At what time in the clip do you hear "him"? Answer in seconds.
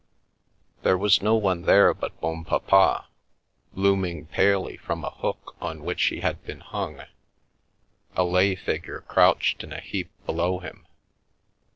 10.57-10.87